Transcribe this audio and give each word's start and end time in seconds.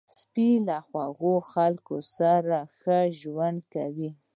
سپي 0.19 0.49
له 0.67 0.77
خوږو 0.87 1.33
خلکو 1.51 1.95
سره 2.17 2.57
ښه 2.79 2.97
ژوند 3.19 3.59
کوي. 3.73 4.09